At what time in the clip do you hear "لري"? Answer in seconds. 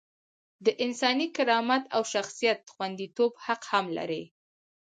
3.97-4.23